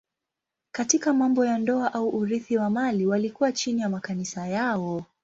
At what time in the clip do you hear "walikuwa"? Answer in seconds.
3.05-3.51